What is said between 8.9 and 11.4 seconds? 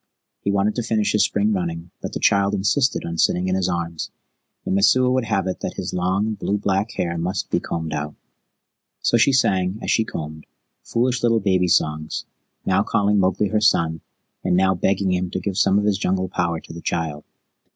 So she sang, as she combed, foolish little